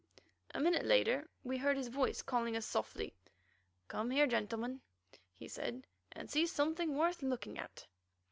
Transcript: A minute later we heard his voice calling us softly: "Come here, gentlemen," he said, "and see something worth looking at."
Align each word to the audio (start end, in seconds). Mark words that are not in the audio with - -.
A 0.55 0.59
minute 0.59 0.83
later 0.83 1.29
we 1.43 1.59
heard 1.59 1.77
his 1.77 1.89
voice 1.89 2.23
calling 2.23 2.55
us 2.55 2.65
softly: 2.65 3.13
"Come 3.87 4.09
here, 4.09 4.25
gentlemen," 4.25 4.81
he 5.35 5.47
said, 5.47 5.85
"and 6.11 6.27
see 6.27 6.47
something 6.47 6.95
worth 6.97 7.21
looking 7.21 7.59
at." 7.59 7.85